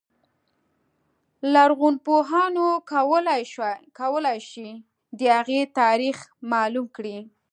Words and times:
لرغونپوهان 1.53 2.55
کولای 3.99 4.39
شي 4.51 4.69
د 5.17 5.19
هغې 5.35 5.61
تاریخ 5.79 6.17
معلوم 6.51 6.87
کړي. 6.95 7.17